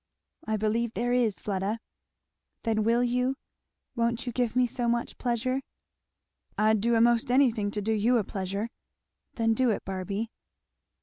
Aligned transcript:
"I 0.47 0.57
believe 0.57 0.93
there 0.93 1.13
is, 1.13 1.39
Fleda." 1.39 1.77
"Then 2.63 2.81
will 2.83 3.03
you? 3.03 3.35
won't 3.95 4.25
you 4.25 4.31
give 4.33 4.55
me 4.55 4.65
so 4.65 4.89
much 4.89 5.19
pleasure?" 5.19 5.61
"I'd 6.57 6.81
do 6.81 6.95
a'most 6.95 7.29
anything 7.29 7.69
to 7.69 7.83
do 7.83 7.93
you 7.93 8.17
a 8.17 8.23
pleasure." 8.23 8.69
"Then 9.35 9.53
do 9.53 9.69
it, 9.69 9.85
Barby." 9.85 10.31